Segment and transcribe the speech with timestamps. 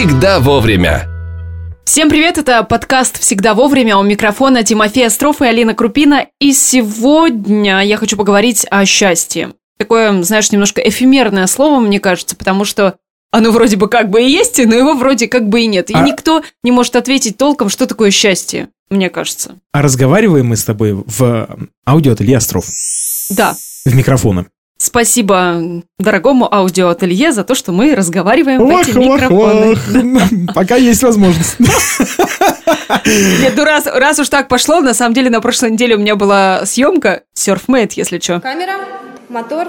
[0.00, 1.06] всегда вовремя.
[1.84, 3.98] Всем привет, это подкаст «Всегда вовремя».
[3.98, 6.26] У микрофона Тимофей Остров и Алина Крупина.
[6.40, 9.52] И сегодня я хочу поговорить о счастье.
[9.78, 12.94] Такое, знаешь, немножко эфемерное слово, мне кажется, потому что
[13.30, 15.90] оно вроде бы как бы и есть, но его вроде как бы и нет.
[15.90, 19.56] И А- никто не может ответить толком, что такое счастье, мне кажется.
[19.72, 22.64] А разговариваем мы с тобой в аудиоателье Остров.
[23.28, 23.54] Да,
[23.84, 24.46] В микрофоны.
[24.80, 30.48] Спасибо дорогому аудиоателье за то, что мы разговариваем в эти микрофоны.
[30.54, 31.56] Пока есть возможность.
[31.60, 36.16] Нет, ну раз, раз уж так пошло, на самом деле на прошлой неделе у меня
[36.16, 38.40] была съемка Surfmate, если что.
[38.40, 38.78] Камера,
[39.28, 39.68] мотор.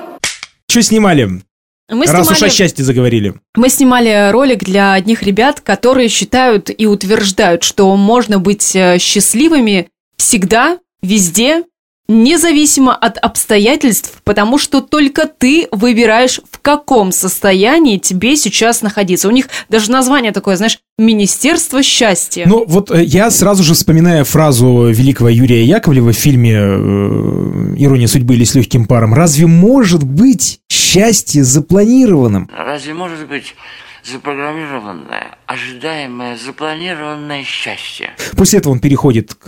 [0.69, 1.41] Что снимали?
[1.89, 3.33] Мы Раз уж о счастье заговорили.
[3.57, 9.89] мы снимали ролик для одних ребят, которые считают и утверждают, что можно быть э, счастливыми
[10.15, 11.63] всегда, везде,
[12.07, 19.27] независимо от обстоятельств, потому что только ты выбираешь, в каком состоянии тебе сейчас находиться.
[19.27, 22.45] У них даже название такое, знаешь, Министерство счастья.
[22.45, 28.07] Ну, вот э, я сразу же вспоминаю фразу великого Юрия Яковлева в фильме э, «Ирония
[28.07, 29.13] судьбы» или «С легким паром».
[29.13, 32.49] Разве может быть счастье запланированным?
[32.55, 33.55] Разве может быть
[34.03, 38.11] запрограммированное, ожидаемое, запланированное счастье?
[38.35, 39.43] После этого он переходит к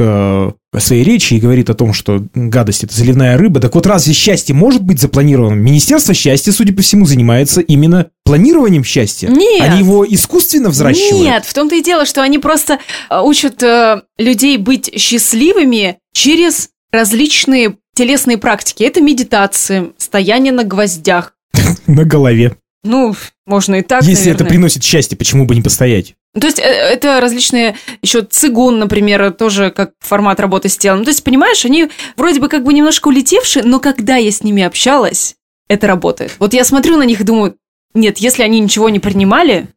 [0.73, 3.59] э, своей речи и говорит о том, что гадость– это заливная рыба.
[3.59, 5.59] Так вот, разве счастье может быть запланированным?
[5.59, 9.29] Министерство счастья, судя по всему, занимается именно планированием счастья.
[9.29, 9.61] Нет.
[9.61, 11.23] Они его искусственно взращивают.
[11.23, 16.69] Нет, в том-то и дело, что они просто э, учат э, людей быть счастливыми через
[16.91, 18.83] различные телесные практики.
[18.83, 21.33] Это медитации, стояние на гвоздях.
[21.87, 22.55] На голове.
[22.83, 24.49] Ну, можно и так, Если это наверное.
[24.49, 26.15] приносит счастье, почему бы не постоять?
[26.33, 30.99] Ну, То есть э, это различные еще цигун, например, тоже как формат работы с телом.
[30.99, 34.43] Ну, То есть, понимаешь, они вроде бы как бы немножко улетевшие, но когда я с
[34.43, 35.35] ними общалась,
[35.69, 36.35] это работает.
[36.39, 37.55] Вот я смотрю на них и думаю,
[37.93, 39.67] нет, если они ничего не принимали,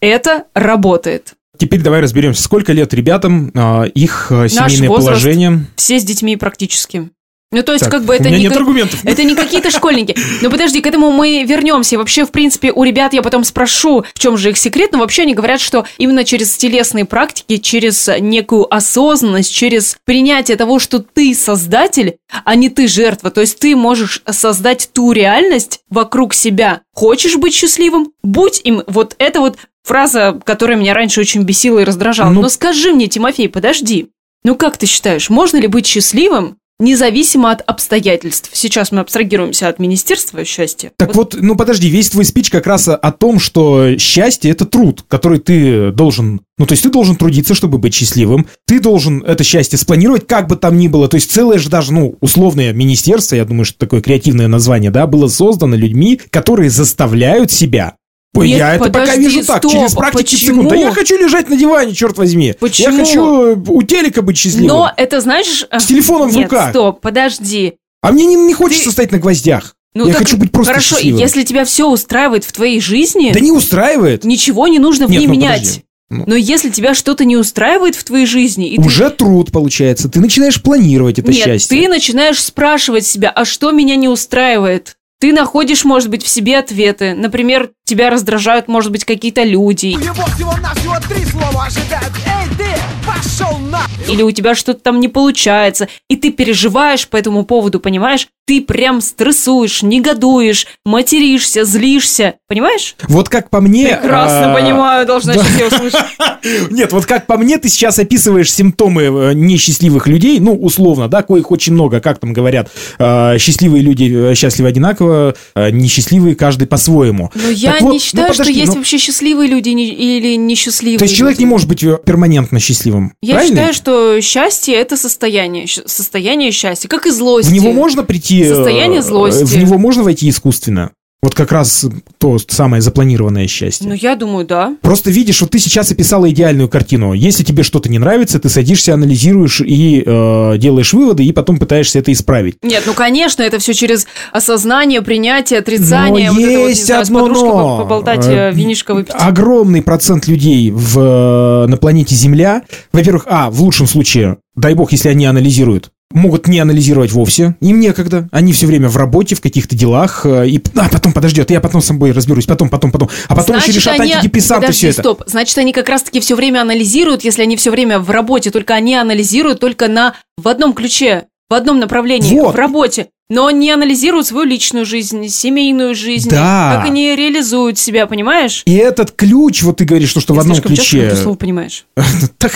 [0.00, 1.34] это работает.
[1.58, 5.22] Теперь давай разберемся, сколько лет ребятам, а, их а, семейное возраст.
[5.22, 5.66] положение.
[5.76, 7.10] Все с детьми практически.
[7.56, 8.40] Ну, то есть, Так, как бы это не...
[8.40, 9.00] нет аргументов.
[9.04, 10.14] Это не какие-то школьники.
[10.42, 11.96] Но подожди, к этому мы вернемся.
[11.96, 14.92] Вообще, в принципе, у ребят я потом спрошу, в чем же их секрет.
[14.92, 20.78] Но вообще они говорят, что именно через телесные практики, через некую осознанность, через принятие того,
[20.78, 23.30] что ты создатель, а не ты жертва.
[23.30, 26.82] То есть ты можешь создать ту реальность вокруг себя.
[26.94, 28.12] Хочешь быть счастливым?
[28.22, 28.82] Будь им.
[28.86, 32.30] Вот это вот фраза, которая меня раньше очень бесила и раздражала.
[32.30, 34.08] Ну- Но скажи мне, Тимофей, подожди.
[34.44, 38.50] Ну как ты считаешь, можно ли быть счастливым независимо от обстоятельств?
[38.52, 40.92] Сейчас мы абстрагируемся от Министерства счастья.
[40.96, 45.04] Так вот, ну подожди, весь твой спич как раз о том, что счастье– это труд,
[45.08, 46.40] который ты должен...
[46.58, 48.46] Ну, то есть ты должен трудиться, чтобы быть счастливым.
[48.66, 51.08] Ты должен это счастье спланировать, как бы там ни было.
[51.08, 55.06] То есть целое же даже, ну, условное министерство, я думаю, что такое креативное название, да,
[55.06, 57.96] было создано людьми, которые заставляют себя
[58.44, 60.52] Нет, я это пока подожди, вижу так, стоп, через практики почему?
[60.62, 60.68] секунд.
[60.68, 62.54] Да я хочу лежать на диване, черт возьми.
[62.58, 62.92] Почему?
[62.96, 64.68] Я хочу у телека быть счастливым.
[64.68, 65.66] Но это, знаешь...
[65.70, 66.70] э, С телефоном в Нет, руках.
[66.70, 67.74] стоп, подожди.
[68.02, 69.74] А мне не, не хочется стоять на гвоздях.
[69.94, 71.20] Ну, я так хочу быть просто Хорошо, счастливым.
[71.20, 74.24] если тебя все устраивает в твоей жизни, Да не устраивает.
[74.24, 75.60] ничего не нужно в Нет, ней ну, менять.
[75.60, 75.82] подожди.
[76.08, 76.24] Ну.
[76.28, 80.08] Но если тебя что-то не устраивает в твоей жизни, и ты- Уже труд получается.
[80.08, 81.80] Ты начинаешь планировать это Нет, счастье.
[81.82, 84.96] ты начинаешь спрашивать себя, а что меня не устраивает?
[85.18, 87.14] Ты находишь, может быть, в себе ответы.
[87.14, 89.86] Например, тебя раздражают, может быть, какие-то люди.
[89.86, 92.12] Его всего-навсего три слова ожидают.
[92.26, 93.80] Эй, ты, пошел на...
[94.08, 95.88] Или у тебя что-то там не получается.
[96.10, 98.28] И ты переживаешь по этому поводу, понимаешь?
[98.46, 102.34] Ты прям стрессуешь, негодуешь, материшься, злишься.
[102.48, 102.94] Понимаешь?
[103.08, 103.88] Вот как по мне...
[103.88, 105.42] Прекрасно а, понимаю, должна да.
[105.42, 106.00] сейчас я услышать.
[106.70, 111.22] Нет, вот как по мне, ты сейчас описываешь симптомы э, несчастливых людей, ну, условно, да,
[111.22, 112.70] коих очень много, как там говорят,
[113.00, 117.32] э, счастливые люди э, счастливы одинаково, э, несчастливые каждый по-своему.
[117.34, 120.36] Но я Так вот, не считаю, ну, что подожди, есть ну, вообще счастливые люди или
[120.36, 123.56] несчастливые То есть человек не может быть э, перманентно счастливым, Я правильно?
[123.56, 127.50] считаю, что счастье это состояние, состояние счастья, как и злости.
[127.50, 128.35] В него можно прийти...
[128.42, 129.44] э, Состояние злости.
[129.44, 130.90] В него можно войти искусственно?
[131.22, 131.84] Вот как раз
[132.18, 133.88] то самое запланированное счастье.
[133.88, 134.76] Ну, я думаю, да.
[134.80, 137.14] Просто видишь, вот ты сейчас описала идеальную картину.
[137.14, 141.98] Если тебе что-то не нравится, ты садишься, анализируешь и э, делаешь выводы, и потом пытаешься
[141.98, 142.58] это исправить.
[142.62, 146.28] Нет, ну, конечно, это все через осознание, принятие, отрицание.
[146.30, 147.78] Но вот это вот, не есть знаю, одно но.
[147.78, 149.14] поболтать, Э, э, винишко выпить.
[149.18, 152.62] Огромный процент людей в, э, на планете Земля,
[152.92, 157.80] во-первых, а, в лучшем случае, дай бог, если они анализируют, могут не анализировать вовсе, им
[157.80, 161.52] некогда, они все время в работе, в каких-то делах, э, и а, потом, подожди, это
[161.52, 164.78] я потом с собой разберусь, потом, потом, потом, а потом еще решат они- антидепрессанты Подожди,
[164.78, 165.02] все это.
[165.02, 165.22] стоп.
[165.26, 168.94] Значит, они как раз-таки все время анализируют, если они все время в работе, только они
[168.94, 172.54] анализируют только на в одном ключе, в одном направлении, Вот.
[172.54, 173.08] в работе.
[173.28, 176.76] но не анализируют свою личную жизнь, семейную жизнь, Да.
[176.76, 178.62] как они реализуют себя, понимаешь?
[178.66, 181.06] И этот ключ, вот ты говоришь, что, что в Ты одном слишком часто ключе...
[181.08, 181.86] это слово понимаешь.
[182.38, 182.52] Так,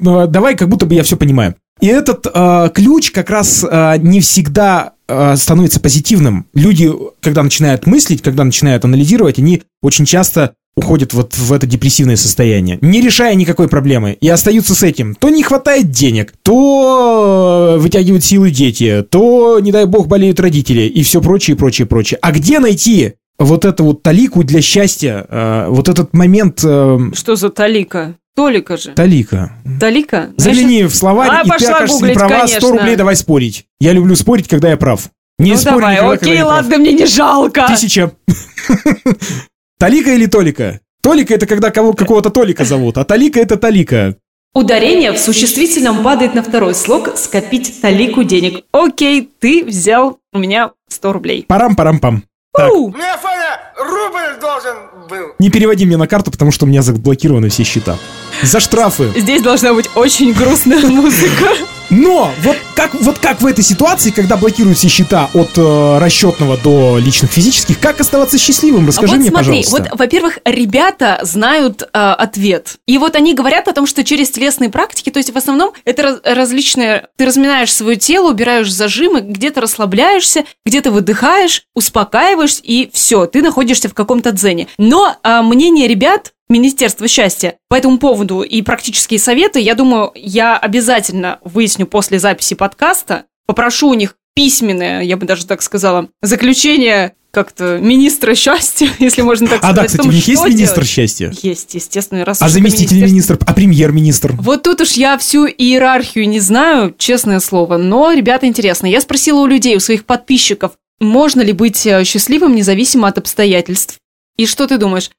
[0.00, 1.56] ну, давай, как будто бы я все понимаю.
[1.80, 6.46] И этот э, ключ как раз э, не всегда э, становится позитивным.
[6.54, 6.90] Люди,
[7.20, 12.78] когда начинают мыслить, когда начинают анализировать, они очень часто уходят вот в это депрессивное состояние,
[12.80, 15.14] не решая никакой проблемы, и остаются с этим.
[15.14, 21.02] То не хватает денег, то вытягивают силы дети, то, не дай бог, болеют родители, и
[21.02, 22.18] все прочее, прочее, прочее.
[22.22, 25.26] А где найти вот эту вот талику для счастья,
[25.68, 28.14] вот этот момент э, Что за талика?
[28.36, 28.92] Толика же.
[28.92, 29.52] талика?
[29.80, 30.30] Талика?
[30.36, 32.70] Загляни в словарь, А, и ты окажешься не гуглить, права, 100 конечно.
[32.70, 33.66] рублей давай спорить.
[33.80, 35.10] Я люблю спорить, когда я прав.
[35.38, 36.48] Не Ну спорь давай, никогда, когда окей, прав.
[36.48, 37.66] ладно, мне не жалко.
[37.68, 38.12] Тысяча.
[39.78, 40.80] Талика или Толика?
[41.02, 44.16] Толика это когда кого, какого-то Толика зовут, а Талика это Талика.
[44.52, 48.64] Ударение в существительном падает на второй слог «скопить талику денег».
[48.72, 51.44] Окей, ты взял у меня 100 рублей.
[51.48, 52.24] Парам-парам-пам.
[52.52, 52.72] Так.
[52.72, 54.76] У, Мне, Фаня, рубль должен
[55.08, 55.34] был.
[55.38, 57.96] Не переводи мне на карту, потому что у меня заблокированы все счета.
[58.42, 59.12] За штрафы.
[59.14, 61.48] Здесь должна быть очень грустная музыка.
[61.90, 66.56] Но вот как, вот как в этой ситуации, когда блокируют все счета от э, расчетного
[66.56, 68.86] до личных физических, как оставаться счастливым?
[68.86, 69.88] Расскажи вот мне, смотри, пожалуйста.
[69.90, 72.76] вот, во-первых, ребята знают э, ответ.
[72.86, 76.02] И вот они говорят о том, что через телесные практики, то есть в основном это
[76.02, 77.08] раз- различные...
[77.16, 83.88] Ты разминаешь свое тело, убираешь зажимы, где-то расслабляешься, где-то выдыхаешь, успокаиваешься, и все, ты находишься
[83.88, 84.68] в каком-то дзене.
[84.78, 90.58] Но а, мнение ребят Министерства счастья по этому поводу и практические советы, я думаю, я
[90.58, 97.12] обязательно выясню после записи подкаста, попрошу у них письменное, я бы даже так сказала, заключение
[97.30, 99.76] как-то министра счастья, если можно так а сказать.
[99.76, 100.88] да, о кстати, том, у них есть министр делать.
[100.88, 101.32] счастья?
[101.40, 102.24] Есть, естественно.
[102.24, 104.32] Раз А заместитель министерство- министр, а премьер-министр?
[104.32, 108.86] Вот тут уж я всю иерархию не знаю, честное слово, но, ребята, интересно.
[108.86, 113.98] Я спросила у людей, у своих подписчиков, можно ли быть э, счастливым независимо от обстоятельств.
[114.36, 115.10] И что ты думаешь?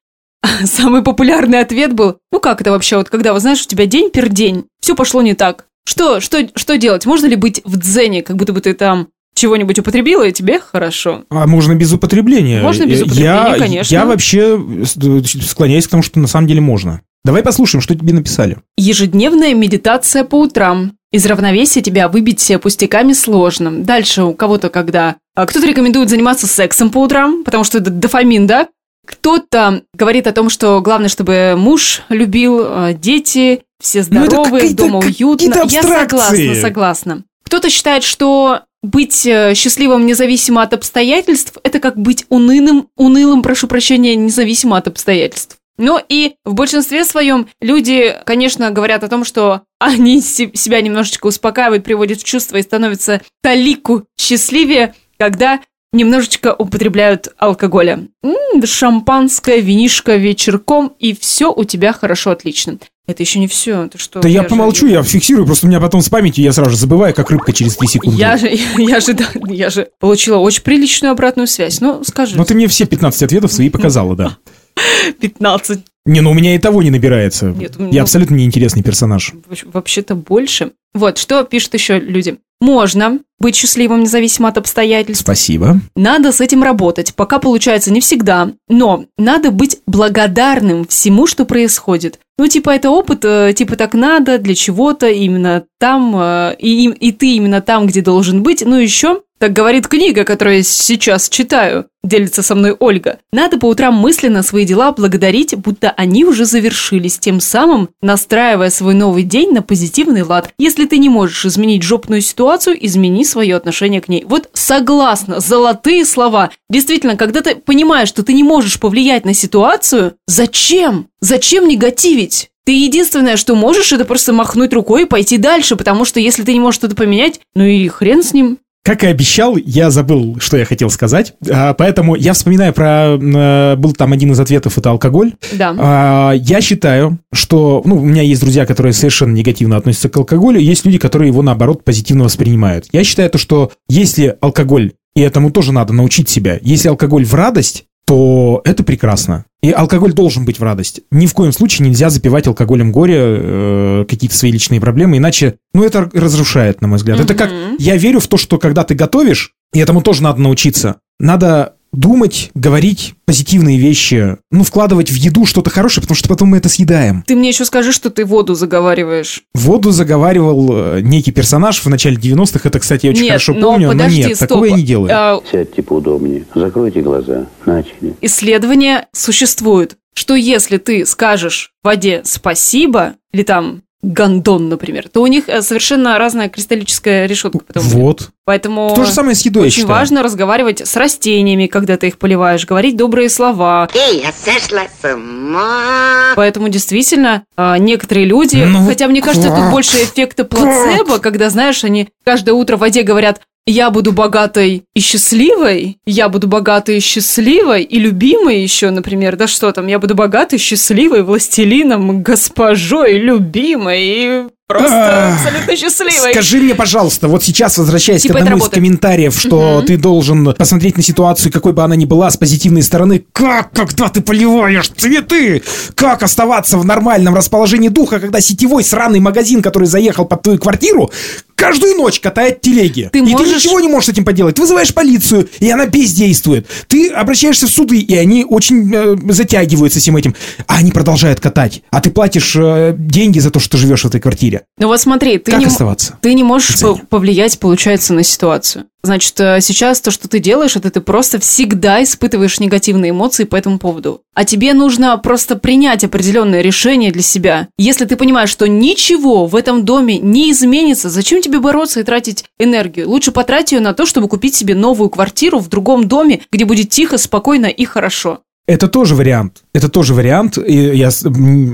[0.65, 4.09] Самый популярный ответ был, ну как это вообще, вот когда, вот знаешь, у тебя день
[4.09, 5.65] пер день, все пошло не так.
[5.85, 7.05] Что, что, что делать?
[7.05, 11.23] Можно ли быть в дзене, как будто бы ты там чего-нибудь употребила, и тебе хорошо?
[11.29, 12.61] А можно без употребления.
[12.61, 13.93] Можно без употребления, я, конечно.
[13.93, 17.01] Я вообще э, склоняюсь к тому, что на самом деле можно.
[17.23, 18.57] Давай послушаем, что тебе написали.
[18.77, 20.93] Ежедневная медитация по утрам.
[21.11, 23.83] Из равновесия тебя выбить пустяками сложно.
[23.83, 25.17] Дальше у кого-то когда...
[25.35, 28.69] а, Кто-то рекомендует заниматься сексом по утрам, потому что это дофамин, да?
[29.05, 34.83] Кто-то говорит о том, что главное, чтобы муж любил, а, дети, все Ну, здоровые, какие-то-
[34.83, 35.63] дома уютно.
[35.69, 37.23] Я согласна, согласна.
[37.43, 43.67] Кто-то считает, что быть э, счастливым независимо от обстоятельств– это как быть унылым, унылым, прошу
[43.67, 45.57] прощения, независимо от обстоятельств.
[45.77, 51.27] Но и в большинстве своем люди, конечно, говорят о том, что они се- себя немножечко
[51.27, 55.59] успокаивают, приводят в чувство и становятся талику счастливее, когда
[55.93, 58.07] немножечко употребляют алкоголя.
[58.23, 62.77] М, шампанское, винишко вечерком, и все у тебя хорошо, отлично.
[63.07, 63.87] Это еще не все.
[63.87, 64.21] Ты что?
[64.21, 66.77] Да я же- помолчу, я фиксирую, просто у меня потом с памятью я сразу же
[66.77, 68.17] забываю, как рыбка через 3 секунды.
[68.19, 71.81] Я же, я же, да, я же получила очень приличную обратную связь.
[71.81, 72.37] Ну, скажи.
[72.37, 74.37] Но ты мне все 15 ответов свои показала, да.
[75.19, 75.79] 15.
[76.05, 77.47] Не, ну у меня и того не набирается.
[77.47, 79.33] Нет, у меня- Я абсолютно неинтересный персонаж.
[79.47, 80.71] Вообще- Вообще-то больше.
[80.93, 82.37] Вот, что пишут еще люди.
[82.61, 85.23] Можно быть счастливым независимо от обстоятельств.
[85.23, 85.81] Спасибо.
[85.95, 87.15] Надо с этим работать.
[87.15, 88.51] Пока получается не всегда.
[88.69, 92.19] Но надо быть благодарным всему, что происходит.
[92.37, 97.11] Ну, типа, это опыт, э, типа, так надо, для чего-то, именно там, э, и, и
[97.11, 98.63] ты именно там, где должен быть.
[98.63, 103.17] Ну, еще, так говорит книга, которую я сейчас читаю, делится со мной Ольга.
[103.33, 108.93] Надо по утрам мысленно свои дела благодарить, будто они уже завершились, тем самым настраивая свой
[108.93, 110.53] новый день на позитивный лад.
[110.59, 114.25] Если ты не можешь изменить жопную ситуацию, измени свое отношение к ней.
[114.27, 116.51] Вот согласна, золотые слова.
[116.69, 121.07] Действительно, когда ты понимаешь, что ты не можешь повлиять на ситуацию, зачем?
[121.19, 122.51] Зачем негативить?
[122.63, 126.53] Ты единственное, что можешь, это просто махнуть рукой и пойти дальше, потому что если ты
[126.53, 128.59] не можешь что-то поменять, ну и хрен с ним.
[128.83, 131.33] Как и обещал, я забыл, что я хотел сказать.
[131.51, 133.15] А, Поэтому я вспоминаю про...
[133.21, 135.33] э, Был там один из ответов, это алкоголь.
[135.53, 135.75] Да.
[135.77, 137.83] А, Я считаю, что...
[137.85, 140.59] Ну, у меня есть друзья, которые совершенно негативно относятся к алкоголю.
[140.59, 142.87] Есть люди, которые его, наоборот, позитивно воспринимают.
[142.91, 147.33] Я считаю, то, что если алкоголь, и этому тоже надо научить себя, если алкоголь в
[147.35, 149.45] радость, то это прекрасно.
[149.63, 150.99] И алкоголь должен быть в радость.
[151.11, 155.85] Ни в коем случае нельзя запивать алкоголем горе, э, какие-то свои личные проблемы, иначе, ну,
[155.85, 157.21] это разрушает, на мой взгляд.
[157.21, 157.49] Это как,
[157.79, 162.51] я верю в то, что когда ты готовишь, и этому тоже надо научиться, надо думать,
[162.53, 167.23] говорить позитивные вещи, ну, вкладывать в еду что-то хорошее, потому что потом мы это съедаем.
[167.27, 169.43] Ты мне еще скажи, что ты воду заговариваешь.
[169.53, 173.71] Воду заговаривал э, некий персонаж в начале 90-х, это, кстати, я очень Нет, хорошо но
[173.71, 174.49] помню, подожди, но нет, стоп.
[174.49, 175.11] такого я не делаю.
[175.13, 177.47] А, Сядьте поудобнее, закройте глаза.
[177.65, 178.15] Начали.
[178.21, 185.47] исследования существуют, что если ты скажешь воде спасибо, или там гондон, например, то у них
[185.47, 187.59] э, совершенно разная кристаллическая решетка.
[187.59, 187.83] потом.
[187.83, 188.29] Вот.
[188.45, 192.65] Поэтому То же самое с едой, очень важно разговаривать с растениями, когда ты их поливаешь,
[192.65, 193.87] говорить добрые слова.
[193.93, 196.33] Эй, я сошла с ума.
[196.35, 199.57] Поэтому действительно а, некоторые люди, Ну, хотя мне кажется, как?
[199.59, 204.83] тут больше эффекта плацебо, когда, знаешь, они каждое утро в воде говорят, я буду богатой
[204.93, 209.99] и счастливой, я буду богатой и счастливой, и любимой еще, например, да что там, я
[209.99, 214.47] буду богатой, счастливой, властелином, госпожой, любимой, и
[214.79, 216.31] просто Ах, абсолютно счастливой.
[216.31, 220.97] Скажи мне, пожалуйста, вот сейчас возвращаясь Типа к одному из комментариев, что ты должен посмотреть
[220.97, 223.23] на ситуацию, какой бы она ни была, с позитивной стороны.
[223.31, 225.63] Как, когда ты поливаешь цветы?
[225.95, 231.11] Как оставаться в нормальном расположении духа, когда сетевой сраный магазин, который заехал под твою квартиру,
[231.55, 233.09] каждую ночь катает телеги?
[233.11, 234.55] Ты и ты можешь- ничего не можешь с этим поделать.
[234.55, 236.67] Ты вызываешь полицию, и она бездействует.
[236.87, 240.35] Ты обращаешься в суды, и они очень э, затягиваются всем этим.
[240.67, 241.81] А они продолжают катать.
[241.91, 244.60] А ты платишь э, деньги за то, что ты живешь в этой квартире.
[244.77, 246.17] Ну вот смотри, ты Как не, оставаться?
[246.21, 247.01] ты не можешь Цене.
[247.09, 248.85] повлиять, получается, на ситуацию.
[249.03, 253.55] Значит, э, сейчас то, что ты делаешь, это ты просто всегда испытываешь негативные эмоции по
[253.55, 254.21] этому поводу.
[254.35, 257.67] А тебе нужно просто принять определенное решение для себя.
[257.79, 262.45] Если ты понимаешь, что ничего в этом доме не изменится, зачем тебе бороться и тратить
[262.59, 263.09] энергию?
[263.09, 266.89] Лучше потрать ее на то, чтобы купить себе новую квартиру в другом доме, где будет
[266.89, 268.41] тихо, спокойно и хорошо.
[268.71, 269.63] Это тоже вариант.
[269.73, 271.09] Это тоже вариант, и я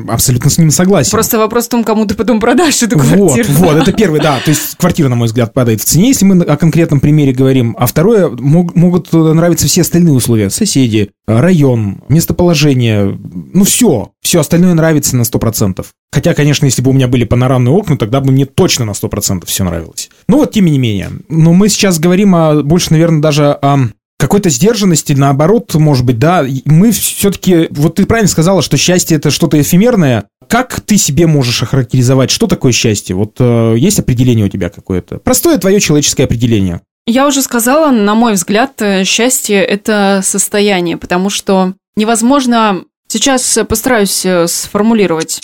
[0.07, 1.11] абсолютно с ним согласен.
[1.11, 3.47] Просто вопрос в том, кому ты потом продашь эту Вот, квартиру.
[3.53, 4.39] вот, это первый, да.
[4.43, 7.75] То есть квартира, на мой взгляд, падает в цене, если мы о конкретном примере говорим.
[7.79, 10.49] А второе, мог- могут нравиться все остальные условия.
[10.49, 13.17] Соседи, район, местоположение,
[13.53, 14.11] ну все.
[14.21, 15.85] Все остальное нравится на 100%.
[16.11, 19.45] Хотя, конечно, если бы у меня были панорамные окна, тогда бы мне точно на 100%
[19.45, 20.09] все нравилось.
[20.27, 21.11] Ну вот, тем не менее.
[21.29, 23.89] Но мы сейчас говорим о, больше, наверное, даже о
[24.27, 29.31] какой-то сдержанности, наоборот, может быть, да, мы все-таки, вот ты правильно сказала, что счастье это
[29.31, 30.25] что-то эфемерное.
[30.49, 33.15] Как ты себе можешь охарактеризовать, что такое счастье?
[33.15, 35.17] Вот э, есть определение у тебя какое-то?
[35.19, 36.81] Простое твое человеческое определение.
[37.05, 42.83] Я уже сказала, на мой взгляд, э, счастье– это состояние, потому что невозможно...
[43.07, 45.39] Сейчас постараюсь э, сформулировать.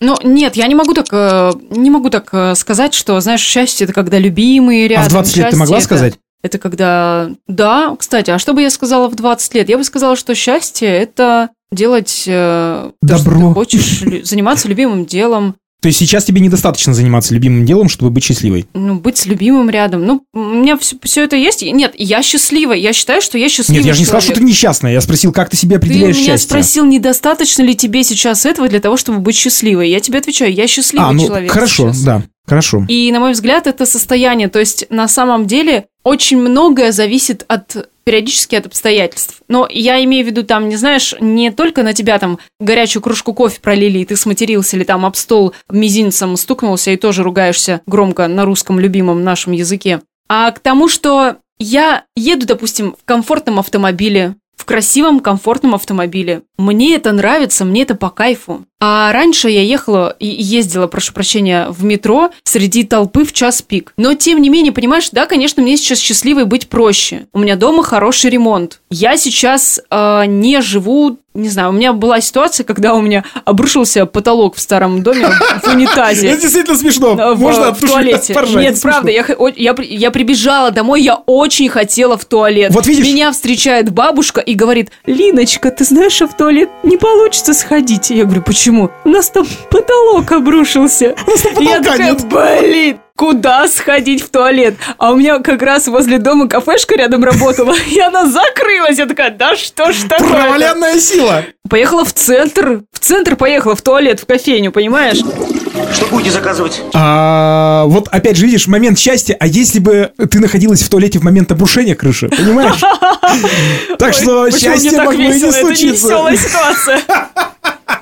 [0.00, 3.92] Ну, нет, я не могу так, э, не могу так сказать, что, знаешь, счастье– это
[3.92, 5.06] когда любимые рядом.
[5.06, 6.14] а в 20 лет ты могла это- сказать?
[6.42, 7.30] Это когда...
[7.46, 9.68] Да, кстати, а что бы я сказала в 20 лет?
[9.68, 13.48] Я бы сказала, что счастье– это делать э, то, что Добро.
[13.48, 18.24] ты хочешь, заниматься любимым делом, То есть сейчас тебе недостаточно заниматься любимым делом, чтобы быть
[18.24, 18.66] счастливой?
[18.74, 20.04] ну, быть с любимым рядом.
[20.04, 21.62] Ну, у меня все, это есть.
[21.62, 22.72] Нет, я счастлива.
[22.72, 24.46] Я считаю, что я счастливый Нет, я же не сказал, что человек.
[24.46, 24.92] ты несчастная.
[24.94, 26.48] Я спросил, как ты себе Ты определяешь меня счастье?
[26.48, 29.90] спросил, недостаточно ли тебе сейчас этого для того, чтобы быть счастливой.
[29.90, 32.02] Я тебе отвечаю, я счастливый а, ну, человек хорошо, сейчас.
[32.02, 32.84] да, хорошо.
[32.88, 34.48] И, на мой взгляд, это состояние.
[34.48, 39.42] То есть, на самом деле, очень многое зависит от периодически от обстоятельств.
[39.48, 43.34] Но я имею в виду там, не знаешь, не только на тебя там горячую кружку
[43.34, 48.26] кофе пролили, и ты сматерился, или там об стол мизинцем стукнулся и тоже ругаешься громко
[48.26, 50.00] на русском любимом нашем языке.
[50.28, 56.42] А к тому, что я еду, допустим, в комфортном автомобиле, в красивом, комфортном автомобиле.
[56.58, 58.66] Мне это нравится, мне это по кайфу.
[58.80, 63.92] А раньше я ехала и ездила, прошу прощения, в метро среди толпы в час пик.
[63.98, 67.26] Но тем не менее, понимаешь, да, конечно, мне сейчас счастливой быть проще.
[67.34, 68.80] У меня дома хороший ремонт.
[68.90, 74.04] Я сейчас э, не живу не знаю, у меня была ситуация, когда у меня обрушился
[74.04, 75.28] потолок в старом доме
[75.62, 76.28] в унитазе.
[76.28, 77.14] Это действительно смешно.
[77.14, 78.34] В, Можно в туалете.
[78.34, 78.90] поржать, Нет, смешно.
[78.90, 79.24] правда, я,
[79.56, 82.72] я, я прибежала домой, я очень хотела в туалет.
[82.74, 83.04] Вот видишь?
[83.06, 88.10] Меня встречает бабушка и говорит, Линочка, ты знаешь, а в туалет не получится сходить.
[88.10, 88.69] Я говорю, почему?
[89.04, 91.06] У нас там потолок обрушился.
[91.06, 92.28] я потолка такая, нет.
[92.28, 94.76] блин, куда сходить в туалет?
[94.96, 98.98] А у меня как раз возле дома кафешка рядом работала, и она закрылась.
[98.98, 100.28] Я такая, да что ж такое?
[100.28, 101.44] Проваленная сила.
[101.68, 102.82] Поехала в центр.
[102.92, 105.18] В центр поехала, в туалет, в кофейню, понимаешь?
[105.92, 106.80] Что будете заказывать?
[106.94, 109.36] А, вот опять же, видишь, момент счастья.
[109.38, 112.80] А если бы ты находилась в туалете в момент обрушения крыши, понимаешь?
[113.98, 115.50] Так что почему счастье могло и не весело?
[115.50, 116.06] Это не случиться.
[116.06, 117.00] веселая ситуация.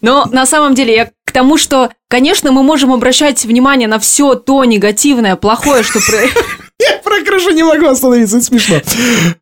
[0.00, 4.34] Но на самом деле я к тому, что, конечно, мы можем обращать внимание на все
[4.34, 6.20] то негативное, плохое, что про...
[6.78, 8.80] Я про крышу не могу остановиться, это смешно.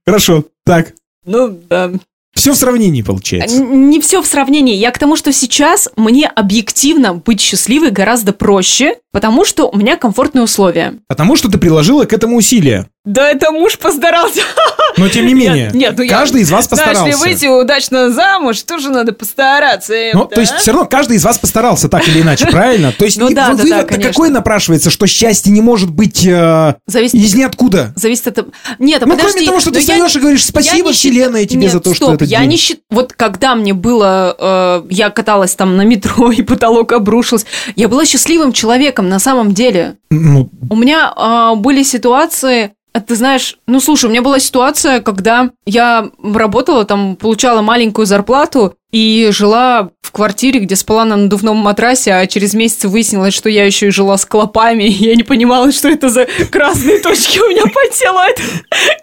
[0.07, 0.93] Хорошо, так.
[1.27, 1.91] Ну, да.
[2.35, 3.63] Все в сравнении получается.
[3.63, 4.75] Не все в сравнении.
[4.75, 9.97] Я к тому, что сейчас мне объективно быть счастливой гораздо проще, потому что у меня
[9.97, 10.95] комфортные условия.
[11.07, 12.89] Потому что ты приложила к этому усилия.
[13.05, 14.41] Да это муж постарался.
[14.97, 17.05] Но тем не менее, Нет, нет, ну я- каждый из вас Знаешь, постарался.
[17.27, 19.93] ли выйти удачно замуж, тоже надо постараться.
[20.15, 20.35] Ну, да?
[20.37, 22.93] то есть, все равно каждый из вас постарался так или иначе, правильно?
[22.93, 24.13] То есть, Ну да, да, да, вывод-то конечно.
[24.13, 27.93] какой напрашивается, что счастье не может быть э, Зависит- из ниоткуда?
[27.97, 28.47] Зависит от...
[28.79, 29.33] Нет, а Ну, подожди.
[29.33, 31.13] кроме того, что ты я встаешь не- и говоришь, я «Спасибо, не счит-
[31.49, 32.49] тебе Нет, за то, что стоп, этот я день».
[32.51, 32.81] не счит...
[32.91, 34.35] Вот когда мне было...
[34.39, 37.45] э, я каталась там на метро, и потолок обрушился.
[37.77, 39.97] Я была счастливым человеком на самом деле.
[40.11, 42.71] Ну, У меня а, были ситуации, а
[43.01, 48.77] ты знаешь, ну слушай, у меня была ситуация, когда я работала, там получала маленькую зарплату
[48.95, 53.65] и жила в квартире, где спала на надувном матрасе, а через месяц выяснилось, что я
[53.65, 57.63] еще и жила с клопами, я не понимала, что это за красные точки у меня
[57.65, 58.21] по телу.
[58.21, 58.43] Это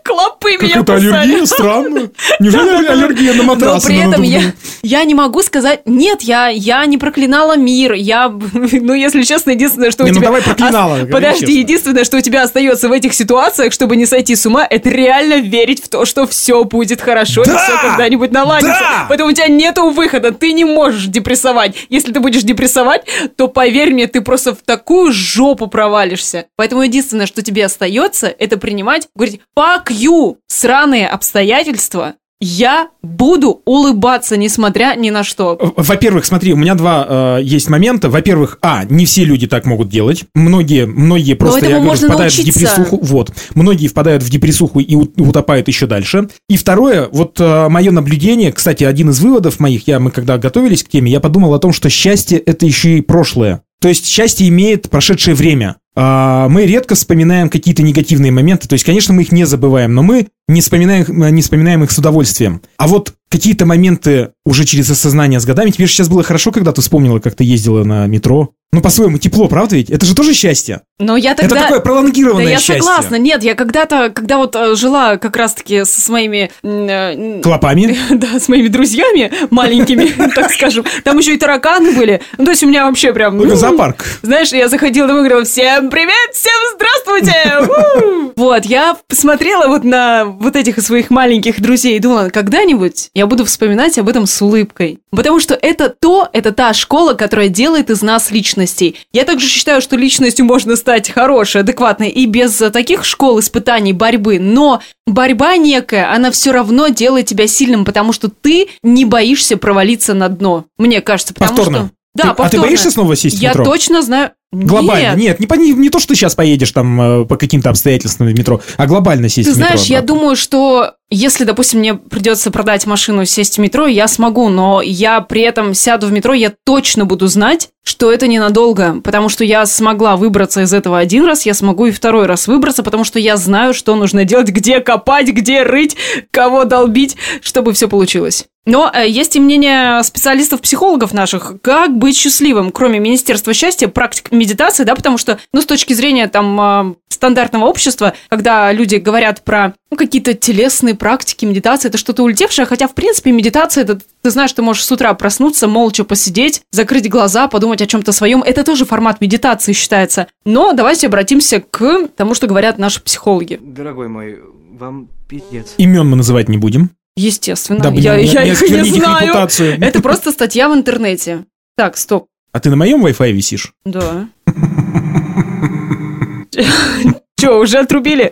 [0.05, 1.17] клопы меня какая-то кусали.
[1.17, 2.11] аллергия, странно.
[2.39, 3.87] Неужели аллергия на Но матрасы?
[3.87, 4.41] при на этом я,
[4.81, 9.91] я не могу сказать, нет, я, я не проклинала мир, я, ну, если честно, единственное,
[9.91, 10.27] что Не, у ну тебя...
[10.27, 11.59] давай проклинала, Подожди, честно.
[11.59, 15.41] единственное, что у тебя остается в этих ситуациях, чтобы не сойти с ума, это реально
[15.41, 18.71] верить в то, что все будет хорошо, и все когда-нибудь наладится.
[18.79, 19.05] Да!
[19.09, 19.49] Поэтому у тебя
[19.81, 21.75] нету выхода, ты не можешь депрессовать.
[21.89, 26.45] Если ты будешь депрессовать, то, поверь мне, ты просто в такую жопу провалишься.
[26.55, 29.41] Поэтому единственное, что тебе остается, это принимать, говорить,
[29.89, 35.57] you, сраные обстоятельства, я буду улыбаться, несмотря ни на что.
[35.77, 38.09] Во-первых, смотри, у меня два э, есть момента.
[38.09, 40.25] Во-первых, а, не все люди так могут делать.
[40.33, 42.41] Многие, многие просто, я говорю, впадают научиться.
[42.41, 42.99] в депрессуху.
[43.01, 43.31] Вот.
[43.53, 46.27] Многие впадают в депрессуху и утопают еще дальше.
[46.49, 50.89] И второе, вот мое наблюдение, кстати, один из выводов моих, я, мы когда готовились к
[50.89, 53.61] теме, я подумал о том, что счастье– это еще и прошлое.
[53.81, 55.77] То есть счастье имеет прошедшее время.
[55.95, 58.67] А, Мы редко вспоминаем какие-то негативные моменты.
[58.67, 61.97] То есть, конечно, мы их не забываем, но мы не вспоминаем, не вспоминаем их с
[61.97, 62.61] удовольствием.
[62.77, 65.71] А вот какие-то моменты уже через осознание с годами.
[65.71, 68.53] Тебе же сейчас было хорошо, когда ты вспомнила, как ты ездила на метро.
[68.73, 69.89] Ну, по-своему, тепло, правда ведь?
[69.89, 70.79] Это же тоже счастье.
[70.97, 71.57] Но я тогда...
[71.57, 72.81] Это такое пролонгированное Да я счастье.
[72.81, 73.15] согласна.
[73.17, 76.49] Нет, я когда-то, когда вот э, жила как раз-таки с, с моими...
[76.63, 77.97] м, э, Клопами.
[78.11, 80.05] Да, с моими друзьями маленькими,
[80.35, 80.85] так скажем.
[81.03, 82.21] Там еще и тараканы были.
[82.37, 83.41] Ну, то есть у меня вообще прям...
[83.41, 84.05] М, зоопарк.
[84.21, 88.31] Знаешь, я заходила домой и говорила, всем привет, всем здравствуйте!
[88.37, 93.45] Вот, я смотрела вот на вот этих своих маленьких друзей и думала, когда-нибудь я буду
[93.45, 94.99] вспоминать об этом с улыбкой.
[95.11, 98.95] Потому что это то, это та школа, которая делает из нас личностей.
[99.13, 103.93] Я также считаю, что личностью можно стать хорошей, адекватной и без э, таких школ испытаний,
[103.93, 104.39] борьбы.
[104.39, 110.13] Но борьба некая, она все равно делает тебя сильным, потому что ты не боишься провалиться
[110.13, 110.65] на дно.
[110.77, 111.77] Мне кажется, потому Повторно.
[111.79, 111.89] что...
[112.13, 112.65] Да, Ты- а ты повторно.
[112.67, 113.63] боишься снова сесть в Я метро?
[113.65, 114.31] точно знаю...
[114.51, 115.15] Глобально.
[115.15, 115.17] Нет.
[115.17, 118.33] Нет, не, по- не, то, что ты сейчас поедешь там э, по каким-то обстоятельствам в
[118.33, 119.67] метро, а глобально сесть Ты в метро.
[119.67, 120.15] знаешь, я обратно.
[120.15, 125.21] думаю, что если, допустим, мне придется продать машину, сесть в метро, я смогу, но я
[125.21, 129.65] при этом сяду в метро, я точно буду знать, что это ненадолго, потому что я
[129.65, 133.37] смогла выбраться из этого один раз, я смогу и второй раз выбраться, потому что я
[133.37, 135.97] знаю, что нужно делать, где копать, где рыть,
[136.31, 138.45] кого долбить, чтобы все получилось.
[138.65, 144.83] Но э, есть и мнение специалистов-психологов наших, как быть счастливым, кроме Министерства счастья, практик медитации,
[144.83, 146.59] да, потому что, ну, с точки зрения там
[146.91, 152.65] э, стандартного общества, когда люди говорят про ну, какие-то телесные практики, медитации, это что-то улетевшее,
[152.65, 157.09] хотя, в принципе, медитация, это, ты знаешь, ты можешь с утра проснуться, молча посидеть, закрыть
[157.09, 160.27] глаза, подумать о чем-то своем, это тоже формат медитации считается.
[160.45, 163.59] Но давайте обратимся к тому, что говорят наши психологи.
[163.61, 164.39] Дорогой мой,
[164.77, 165.75] вам пиздец.
[165.77, 166.89] Имен мы называть не будем.
[167.15, 169.27] Естественно, Дабы я, не- я не их не знаю.
[169.27, 169.77] репутацию.
[169.81, 171.45] Это просто статья в интернете.
[171.75, 172.27] Так, стоп.
[172.51, 173.73] А ты на моем Wi-Fi висишь?
[173.85, 174.27] Да.
[177.41, 178.31] Че, уже отрубили?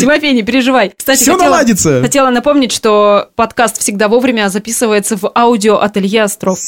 [0.00, 0.92] Тимофей, не переживай.
[0.96, 2.02] Кстати, Все хотела, наладится.
[2.02, 6.58] хотела напомнить, что подкаст «Всегда вовремя» записывается в аудио-ателье «Остров».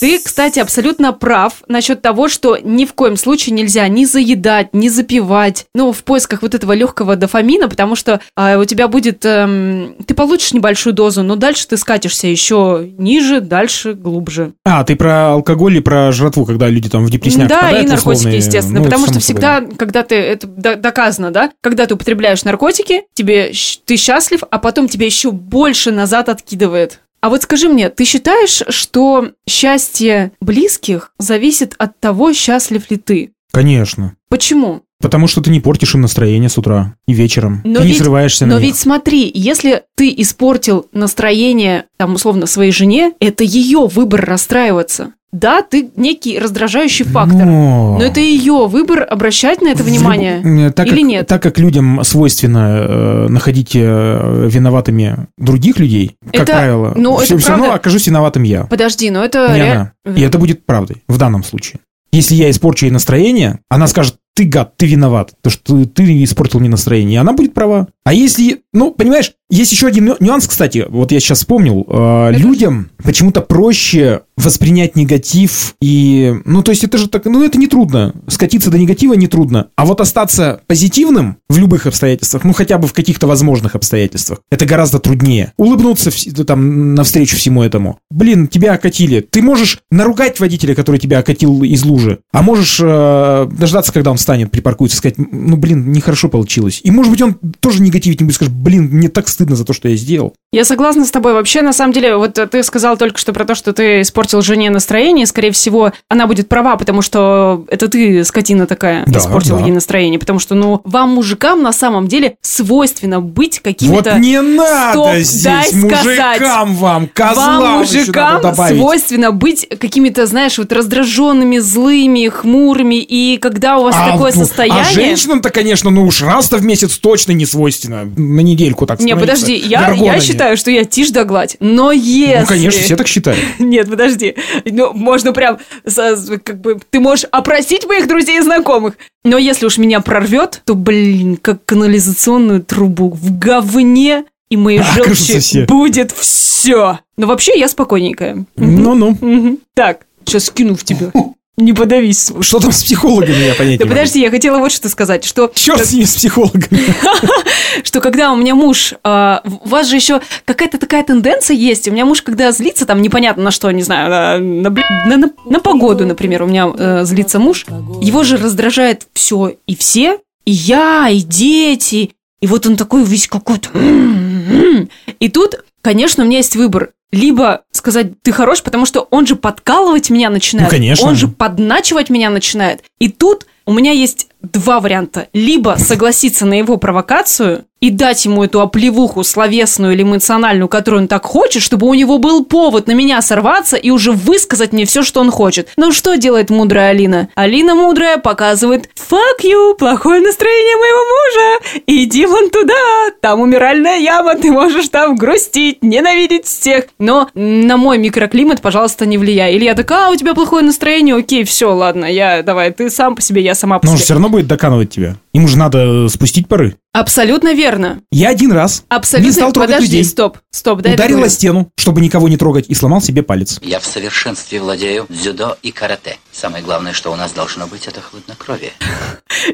[0.00, 4.88] Ты, кстати, абсолютно прав насчет того, что ни в коем случае нельзя ни заедать, ни
[4.88, 9.24] запивать, ну, в поисках вот этого легкого дофамина, потому что а, у тебя будет...
[9.24, 14.52] эм, ты получишь небольшую дозу, но дальше ты скатишься еще ниже, дальше, глубже.
[14.64, 17.96] А, ты про алкоголь и про жратву, когда люди там в депрессняк Да, и наркотики,
[18.18, 18.78] условные- естественно.
[18.78, 19.74] ну, потому что всегда, собой.
[19.76, 23.52] когда ты, это до- доказано, да, когда ты употребляешь наркотики, тебе
[23.84, 27.00] ты счастлив, а потом тебя еще больше назад откидывает.
[27.20, 33.32] А вот скажи мне, ты считаешь, что счастье близких зависит от того, счастлив ли ты?
[33.52, 34.14] Конечно.
[34.28, 34.82] Почему?
[35.00, 37.60] Потому что ты не портишь им настроение с утра и вечером.
[37.64, 38.68] Но ты не ведь- срываешься на Но них.
[38.68, 45.14] ведь смотри, если ты испортил настроение, там, условно, своей жене, это ее выбор расстраиваться.
[45.30, 47.44] Да, ты некий раздражающий фактор.
[47.44, 47.96] Но...
[47.98, 50.40] Но это ее выбор обращать на это В внимание.
[50.42, 51.26] люб- э, так или как, нет?
[51.26, 57.36] Так как людям свойственно э, находить э, виноватыми других людей, как Это- правило, ну, все,
[57.36, 57.80] это равно правда.
[57.80, 58.64] окажусь виноватым я.
[58.64, 59.52] Подожди, но это...
[59.52, 59.92] не ре- она.
[60.16, 61.80] И это будет правдой в данном случае.
[62.10, 66.60] Если я испорчу ей настроение, она скажет, ты гад, ты виноват, то, что ты испортил
[66.60, 67.88] мне настроение, она будет права.
[68.04, 72.30] А если, ну, понимаешь, есть еще один ню- нюанс, кстати, вот я сейчас вспомнил, э,
[72.32, 77.66] людям почему-то проще воспринять негатив и, ну, то есть это же так, ну, это не
[77.66, 82.78] трудно, скатиться до негатива не трудно, а вот остаться позитивным в любых обстоятельствах, ну, хотя
[82.78, 85.52] бы в каких-то возможных обстоятельствах, это гораздо труднее.
[85.56, 87.98] Улыбнуться вс- там навстречу всему этому.
[88.10, 89.20] Блин, тебя окатили.
[89.20, 94.18] Ты можешь наругать водителя, который тебя окатил из лужи, а можешь э, дождаться, когда он
[94.18, 96.80] встанет, припаркуется, сказать, ну, блин, нехорошо получилось.
[96.84, 99.72] И, может быть, он тоже негативить не будет, скажет, блин, мне так стыдно за то,
[99.72, 100.34] что я сделал.
[100.52, 101.32] Я согласна с тобой.
[101.32, 104.68] Вообще, на самом деле, вот ты сказал только что про то, что ты испортил жене
[104.68, 105.24] настроение.
[105.24, 109.64] Скорее всего, она будет права, потому что это ты, скотина такая, Да, испортил да.
[109.64, 110.18] ей настроение.
[110.18, 114.10] Потому что, ну, вам, мужикам, на самом деле свойственно быть какими-то...
[114.10, 120.72] Вот не надо Стоп, здесь мужикам вам, козлам Вам, мужикам, свойственно быть какими-то, знаешь, вот
[120.72, 124.84] раздраженными, злыми, хмурыми, и когда у вас А, такое ну, состояние...
[124.86, 128.04] А женщинам-то, конечно, ну уж раз-то в месяц точно не свойственно.
[128.04, 131.56] На недельку так Не, подожди, я, я считаю, что я тишь да гладь.
[131.60, 132.40] Но если...
[132.40, 133.38] Ну, конечно, все так считают.
[133.58, 134.34] Нет, подожди.
[134.64, 138.94] Ну, можно прям, как бы, ты можешь опросить моих друзей и знакомых.
[139.24, 145.32] Но если уж меня прорвет, то, блин, как канализационную трубу в говне и моей Окажутся
[145.32, 147.00] желчи будет все.
[147.16, 148.44] Но вообще я спокойненькая.
[148.56, 149.58] Ну-ну.
[149.74, 151.12] Так, сейчас кину в тебя.
[151.58, 152.30] Не подавись.
[152.40, 153.98] Что там с психологами, я понять Да не могу.
[153.98, 155.50] подожди, я хотела вот что сказать, что...
[155.52, 156.94] Черт с ними, с психологами.
[157.82, 161.88] что когда у меня муж, а, у вас же еще какая-то такая тенденция есть.
[161.88, 166.46] У меня муж, когда злится, там непонятно на что, не знаю, на погоду, например, у
[166.46, 167.66] меня э, злится муж,
[168.00, 173.26] его же раздражает все и все, и я, и дети, и вот он такой весь
[173.26, 173.70] какой-то.
[173.74, 174.88] м-м-м.
[175.18, 176.90] И тут, конечно, у меня есть выбор.
[177.12, 180.70] Либо сказать, ты хорош, потому что он же подкалывать меня начинает.
[180.70, 181.08] Ну, конечно.
[181.08, 182.84] Он же подначивать меня начинает.
[182.98, 185.28] И тут у меня есть два варианта.
[185.32, 191.08] Либо согласиться на его провокацию и дать ему эту оплевуху словесную или эмоциональную, которую он
[191.08, 195.02] так хочет, чтобы у него был повод на меня сорваться и уже высказать мне все,
[195.02, 195.68] что он хочет.
[195.76, 197.28] Но что делает мудрая Алина?
[197.36, 202.74] Алина мудрая показывает «Fuck you, плохое настроение моего мужа, иди вон туда,
[203.20, 206.86] там умиральная яма, ты можешь там грустить, ненавидеть всех».
[206.98, 209.54] Но на мой микроклимат, пожалуйста, не влияй.
[209.54, 213.14] Или я такая, а, у тебя плохое настроение, окей, все, ладно, я, давай, ты сам
[213.14, 214.04] по себе, я сама по Но себе.
[214.04, 215.16] все равно будет доканывать тебя.
[215.32, 216.76] Ему же надо э, спустить пары.
[216.92, 218.00] Абсолютно верно.
[218.10, 219.28] Я один раз Абсолютно.
[219.28, 220.04] не стал трогать Подожди, людей.
[220.04, 223.58] стоп, стоп, дай Ударил о стену, чтобы никого не трогать, и сломал себе палец.
[223.62, 226.18] Я в совершенстве владею дзюдо и карате.
[226.32, 228.72] Самое главное, что у нас должно быть, это хладнокровие.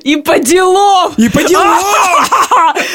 [0.03, 1.13] И по делам!
[1.17, 1.83] И по делам!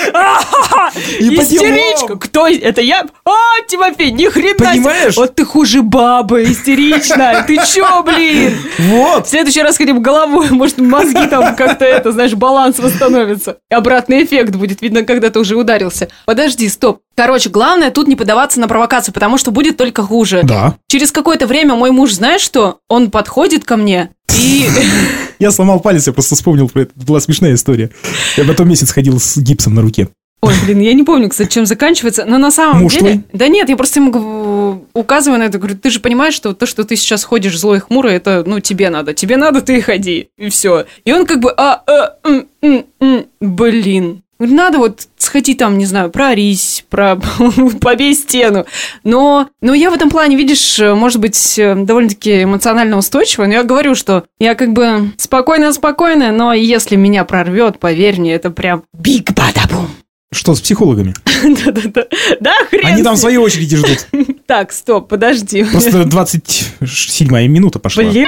[1.19, 2.15] И по Истеричка!
[2.15, 2.47] Кто?
[2.47, 3.05] Это я?
[3.25, 3.31] А,
[3.67, 4.55] Тимофей, ни хрена!
[4.57, 5.15] Понимаешь?
[5.17, 7.43] Вот ты хуже бабы, истеричная!
[7.43, 8.57] Ты чё, блин?
[8.79, 9.27] Вот!
[9.27, 13.57] В следующий раз хотим головой, может, мозги там как-то это, знаешь, баланс восстановится.
[13.69, 16.07] И обратный эффект будет видно, когда ты уже ударился.
[16.25, 16.99] Подожди, стоп.
[17.15, 20.41] Короче, главное тут не поддаваться на провокацию, потому что будет только хуже.
[20.43, 20.75] Да.
[20.87, 22.79] Через какое-то время мой муж, знаешь что?
[22.87, 24.69] Он подходит ко мне и...
[25.39, 26.91] Я сломал палец, я просто вспомнил про это.
[26.95, 27.91] Была смешная история.
[28.35, 30.09] Я потом месяц ходил с гипсом на руке.
[30.41, 33.11] Ой, блин, я не помню, кстати, чем заканчивается, но на самом Муж деле...
[33.11, 33.23] твой?
[33.33, 34.11] Да нет, я просто ему
[34.99, 37.81] указываю на это, говорю, ты же понимаешь, что то, что ты сейчас ходишь злой и
[37.81, 39.13] хмурый, это, ну, тебе надо.
[39.13, 40.85] Тебе надо, ты и ходи, и все.
[41.05, 44.23] И он как бы, а, а, м, м, м, блин.
[44.39, 47.19] Надо вот сходи там, не знаю, прорись, про...
[47.81, 48.65] побей стену.
[49.03, 53.63] Но, но я в этом плане, видишь, может быть, э, довольно-таки эмоционально устойчивая, но я
[53.63, 59.33] говорю, что я как бы спокойная-спокойная, но если меня прорвет, поверь мне, это прям биг
[59.33, 59.89] бадабум.
[60.31, 61.13] Что с психологами?
[61.65, 62.05] Да-да-да.
[62.39, 62.85] Да, хрен.
[62.85, 64.07] Они там в с своей очереди ждут.
[64.49, 65.63] Так, стоп, подожди.
[65.63, 68.01] Просто 27-я минута пошла.
[68.01, 68.27] Блин.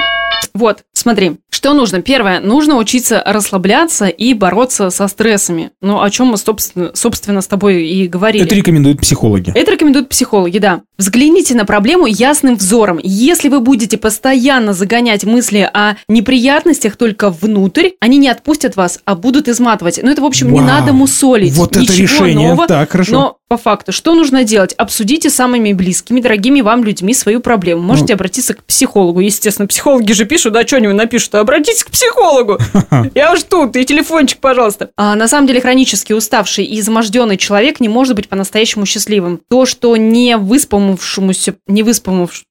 [0.54, 2.00] Вот, смотри, что нужно?
[2.02, 5.70] Первое, нужно учиться расслабляться и бороться со стрессами.
[5.80, 8.44] Ну, о чем мы, собственно, собственно, с тобой и говорили.
[8.44, 9.52] Это рекомендуют психологи.
[9.54, 10.82] Это рекомендуют психологи, да.
[11.02, 13.00] Взгляните на проблему ясным взором.
[13.02, 19.16] Если вы будете постоянно загонять мысли о неприятностях только внутрь, они не отпустят вас, а
[19.16, 19.98] будут изматывать.
[20.00, 20.68] Ну, это, в общем, не Вау.
[20.68, 21.54] надо мусолить.
[21.54, 22.50] Вот это Ничего решение.
[22.50, 22.68] нового.
[22.68, 23.12] Так, хорошо.
[23.12, 24.74] Но по факту, что нужно делать?
[24.78, 27.82] Обсудите с самыми близкими, дорогими вам людьми свою проблему.
[27.82, 28.14] Можете Ну.
[28.14, 29.18] обратиться к психологу.
[29.20, 31.34] Естественно, психологи же пишут, да, что-нибудь напишут.
[31.34, 32.58] Обратитесь к психологу.
[33.14, 34.90] Я уж тут, и телефончик, пожалуйста.
[34.96, 39.40] А на самом деле хронически уставший и изможденный человек не может быть по-настоящему счастливым.
[39.50, 42.42] То, что не выспанному невыспавшемуся, невыспавшемуся.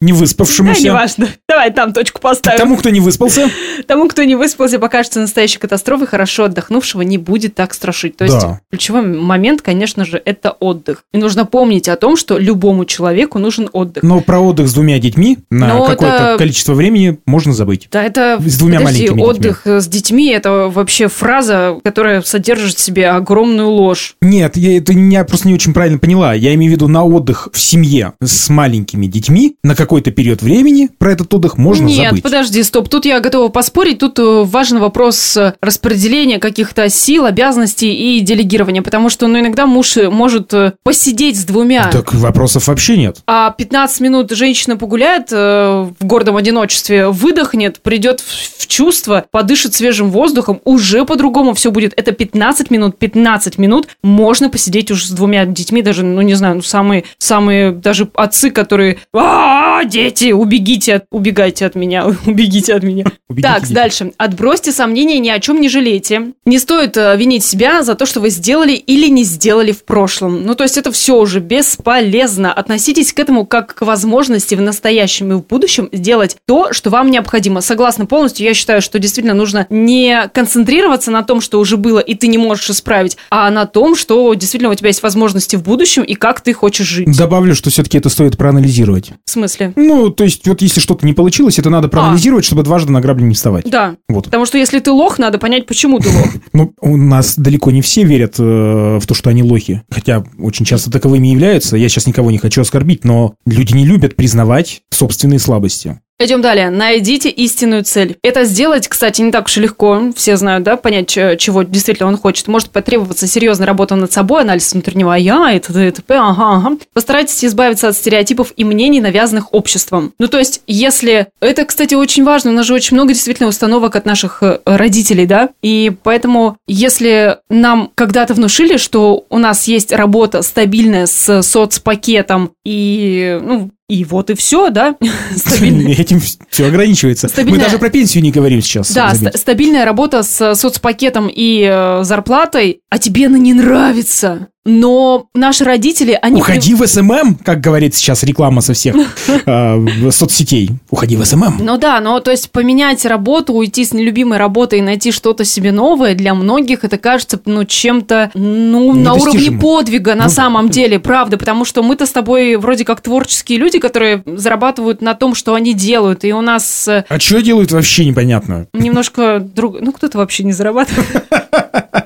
[0.00, 0.82] Не выспавшемуся.
[0.82, 1.28] Да, неважно.
[1.48, 2.58] Давай там точку поставим.
[2.58, 3.50] Тому, кто не выспался.
[3.86, 8.16] Тому, кто не выспался, покажется настоящей катастрофой, хорошо отдохнувшего не будет так страшить.
[8.16, 8.60] То есть Да.
[8.70, 11.04] ключевой момент, конечно же, это отдых.
[11.12, 14.02] И нужно помнить о том, что любому человеку нужен отдых.
[14.02, 17.88] Но про отдых с двумя детьми на Но какое-то это- количество времени можно забыть.
[17.90, 19.22] Да, это С двумя подожди, маленькими детьми.
[19.30, 24.16] отдых с детьми это вообще фраза, которая содержит в себе огромную ложь.
[24.20, 26.34] Нет, я это меня просто не очень правильно поняла.
[26.34, 30.88] Я имею в виду на отдых в семье с маленькими детьми на какой-то период времени
[30.98, 32.22] про этот отдых можно Нет, забыть.
[32.22, 32.88] подожди, стоп.
[32.88, 33.98] Тут я готова поспорить.
[33.98, 38.82] Тут э, важен вопрос э, распределения каких-то сил, обязанностей и делегирования.
[38.82, 41.88] Потому что, ну, иногда муж э, может посидеть с двумя.
[41.90, 43.22] Так вопросов вообще нет.
[43.26, 49.74] А 15 минут женщина погуляет э, в гордом одиночестве, выдохнет, придет в, в чувство, подышит
[49.74, 51.92] свежим воздухом, уже по-другому все будет.
[51.96, 56.56] Это 15 минут, 15 минут можно посидеть уже с двумя детьми, даже, ну не знаю,
[56.56, 62.82] ну самые, самые даже отцы, которые, а дети, убегите, от- убегайте от меня, убегите от
[62.82, 63.04] меня.
[63.28, 63.72] Убегите, так, дети.
[63.72, 64.12] дальше.
[64.16, 66.32] Отбросьте сомнения, ни о чем не жалейте.
[66.44, 70.44] Не стоит э, винить себя за то, что вы сделали или не сделали в прошлом.
[70.44, 72.52] Ну, то есть это все уже бесполезно.
[72.52, 77.10] Относитесь к этому как к возможности в настоящем и в будущем сделать то, что вам
[77.10, 77.60] необходимо.
[77.60, 78.46] Согласна полностью.
[78.46, 82.38] Я считаю, что действительно нужно не концентрироваться на том, что уже было и ты не
[82.38, 86.40] можешь исправить, а на том, что действительно у тебя есть возможности в будущем и как
[86.40, 87.16] ты хочешь жить.
[87.16, 89.12] Добавлю, что все-таки это стоит проанализировать.
[89.24, 89.71] В смысле?
[89.76, 93.24] Ну, то есть, вот если что-то не получилось, это надо проанализировать, чтобы дважды на грабли
[93.24, 93.68] не вставать.
[93.68, 93.96] Да.
[94.08, 94.24] Вот.
[94.26, 96.28] Потому что если ты лох, надо понять, почему ты лох.
[96.52, 99.82] Ну, у нас далеко не все верят э, в то, что они лохи.
[99.90, 101.76] Хотя очень часто таковыми являются.
[101.76, 106.00] Я сейчас никого не хочу оскорбить, но люди не любят признавать собственные слабости.
[106.22, 106.70] Идем далее.
[106.70, 108.16] Найдите истинную цель.
[108.22, 110.00] Это сделать, кстати, не так уж и легко.
[110.14, 112.46] Все знают, да, понять, ч- чего действительно он хочет.
[112.46, 115.88] Может потребоваться серьезная работа над собой, анализ внутреннего я, и т.д.
[115.88, 116.14] и т.п.
[116.14, 116.76] Ага, ага.
[116.94, 120.12] Постарайтесь избавиться от стереотипов и мнений, навязанных обществом.
[120.18, 121.26] Ну, то есть, если...
[121.40, 122.52] Это, кстати, очень важно.
[122.52, 125.48] У нас же очень много действительно установок от наших э, родителей, да?
[125.60, 133.40] И поэтому, если нам когда-то внушили, что у нас есть работа стабильная с соцпакетом и,
[133.42, 134.96] ну, и вот и все, да?
[135.36, 135.92] Стабильная.
[135.94, 137.28] Этим все ограничивается.
[137.28, 138.92] Стабильная- Мы даже про пенсию не говорим сейчас.
[138.92, 144.48] Да, ста- стабильная работа с соцпакетом и э, зарплатой, а тебе она не нравится.
[144.64, 146.40] Но наши родители, они...
[146.40, 148.94] Уходи в SMM, как говорит сейчас реклама со всех
[149.46, 150.70] э, соцсетей.
[150.88, 151.56] Уходи в SMM.
[151.58, 155.72] Ну да, но то есть поменять работу, уйти с нелюбимой работы и найти что-то себе
[155.72, 161.00] новое, для многих это кажется, ну, чем-то, ну, на уровне подвига на Ну, самом деле,
[161.00, 165.54] правда, потому что мы-то с тобой вроде как творческие люди, которые зарабатывают на том, что
[165.54, 168.68] они делают, и у нас э, А что делают вообще непонятно.
[168.72, 169.80] немножко друг...
[169.80, 171.24] Ну, кто-то вообще не зарабатывает.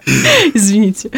[0.54, 1.10] Извините.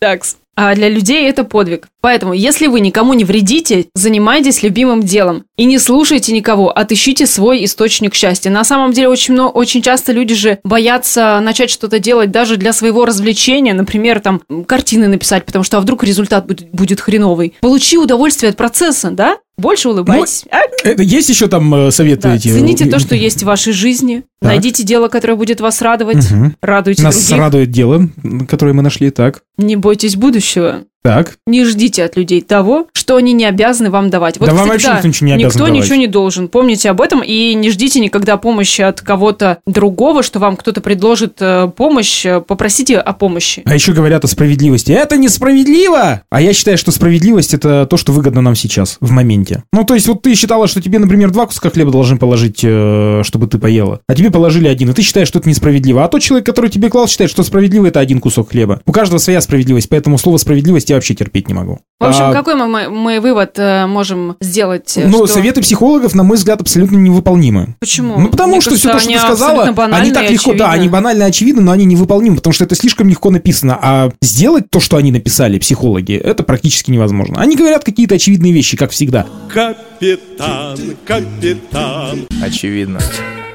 [0.00, 0.24] Так,
[0.62, 1.88] а для людей это подвиг.
[2.02, 5.44] Поэтому, если вы никому не вредите, занимайтесь любимым делом.
[5.56, 8.50] И не слушайте никого, отыщите свой источник счастья.
[8.50, 12.74] На самом деле, очень, много, очень часто люди же боятся начать что-то делать даже для
[12.74, 13.72] своего развлечения.
[13.72, 17.54] Например, там, картины написать, потому что а вдруг результат будет, будет хреновый.
[17.60, 19.38] Получи удовольствие от процесса, да?
[19.56, 20.44] Больше улыбайтесь.
[20.50, 20.60] А?
[20.84, 22.48] Это есть еще там э, советы Да, эти?
[22.48, 24.24] Цените то, что есть в вашей жизни.
[24.40, 24.48] Так.
[24.52, 26.30] Найдите дело, которое будет вас радовать.
[26.30, 26.56] Мгм.
[26.62, 27.38] Радуйте Нас других.
[27.38, 28.08] радует дело,
[28.48, 29.10] которое мы нашли.
[29.10, 30.84] Так, Не бойтесь будущего.
[31.02, 31.36] так.
[31.46, 34.38] Не ждите от людей того, что они не обязаны вам давать.
[34.38, 35.82] Да вам вообще никто ничего не обязан никто давать.
[35.82, 36.48] ничего не должен.
[36.48, 41.36] Помните об этом и не ждите никогда помощи от кого-то другого, что вам кто-то предложит
[41.40, 42.24] э, помощь.
[42.24, 43.62] э, Попросите о помощи.
[43.66, 44.92] А еще говорят о справедливости.
[44.92, 46.22] Это несправедливо!
[46.30, 49.64] А я считаю, что справедливость это то, что выгодно нам сейчас, в моменте.
[49.72, 53.22] Ну, то есть, вот ты считала, что тебе, например, два куска хлеба должны положить, э,
[53.24, 54.00] чтобы ты поела.
[54.08, 56.04] А тебе положили один, и ты считаешь, что это несправедливо.
[56.04, 58.80] А тот человек, который тебе клал, считает, что справедливо это один кусок хлеба.
[58.86, 61.80] У каждого своя справедливость, поэтому слово справедливость я вообще терпеть не могу.
[61.98, 64.96] В общем, А, какой мы, мы, вывод э, можем сделать?
[64.96, 67.76] э, Ну, что- советы психологов, на мой взгляд, абсолютно невыполнимы.
[67.78, 68.18] Почему?
[68.18, 69.62] Ну, потому Мне что кажется, все то, что они ты сказала,
[69.96, 70.80] они так легко, да, очевидны.
[70.80, 73.78] они банально очевидны, но они невыполнимы, потому что это слишком легко написано.
[73.82, 77.40] А сделать то, что они написали, психологи, это практически невозможно.
[77.40, 79.26] Они говорят какие-то очевидные вещи, как всегда.
[79.52, 82.26] Капитан, капитан.
[82.42, 82.98] Очевидно.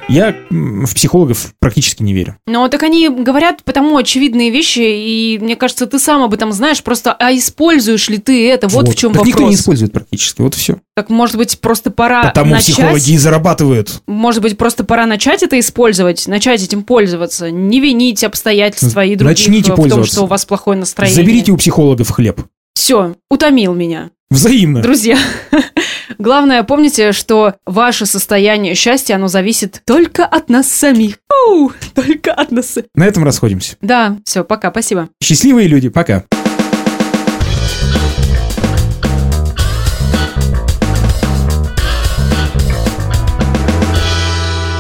[0.08, 2.38] Я в психологов практически не верю.
[2.46, 6.84] Ну, так они говорят потому очевидные вещи, и мне кажется, ты сам об этом знаешь,
[6.84, 8.68] просто а используешь ли ты это?
[8.68, 9.34] Вот, в чем так вопрос.
[9.34, 10.78] никто не использует практически, вот и все.
[10.96, 12.76] Так, может быть, просто пора Потому начать...
[12.76, 14.02] психологи и зарабатывают.
[14.06, 19.38] Может быть, просто пора начать это использовать, начать этим пользоваться, не винить обстоятельства и других
[19.38, 21.16] Начните в том, что у вас плохое настроение.
[21.16, 22.42] Заберите у психологов хлеб.
[22.76, 24.12] Все, утомил меня.
[24.36, 24.82] Взаимно.
[24.82, 25.18] Друзья,
[26.18, 31.20] главное, помните, что ваше состояние счастья, оно зависит только от нас самих.
[31.48, 32.78] Оу, только от нас.
[32.96, 33.78] На этом расходимся.
[33.80, 35.08] Да, все, пока, спасибо.
[35.24, 36.26] Счастливые люди, пока.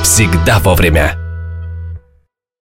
[0.03, 1.24] Всегда вовремя.